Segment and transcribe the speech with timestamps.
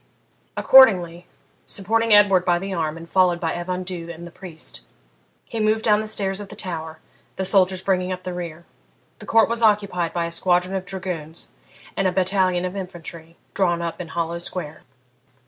[0.57, 1.27] Accordingly,
[1.67, 4.81] supporting Edward by the arm and followed by Evan Dhu and the priest,
[5.45, 6.97] he moved down the stairs of the tower,
[7.35, 8.65] the soldiers bringing up the rear.
[9.19, 11.51] The court was occupied by a squadron of dragoons
[11.95, 14.81] and a battalion of infantry, drawn up in hollow square.